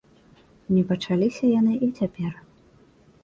Не 0.75 0.79
пачаліся 0.91 1.43
яны 1.59 1.73
і 1.87 1.89
цяпер. 1.99 2.31